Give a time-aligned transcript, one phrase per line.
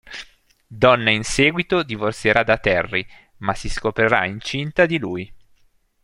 [0.65, 3.05] Donna in seguito divorzierà da Terry,
[3.37, 5.31] ma si scoprirà incinta di lui.